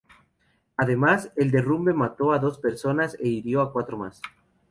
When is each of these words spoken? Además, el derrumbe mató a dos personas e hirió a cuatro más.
Además, 0.77 1.31
el 1.35 1.51
derrumbe 1.51 1.93
mató 1.93 2.33
a 2.33 2.39
dos 2.39 2.57
personas 2.57 3.15
e 3.19 3.27
hirió 3.27 3.61
a 3.61 3.71
cuatro 3.71 3.99
más. 3.99 4.19